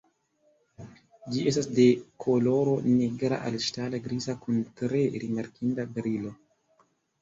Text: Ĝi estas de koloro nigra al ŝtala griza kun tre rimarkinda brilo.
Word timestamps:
Ĝi 1.35 1.43
estas 1.51 1.67
de 1.81 1.85
koloro 2.25 2.75
nigra 2.89 3.41
al 3.51 3.61
ŝtala 3.69 4.03
griza 4.09 4.39
kun 4.43 4.67
tre 4.83 5.07
rimarkinda 5.23 5.91
brilo. 5.97 6.39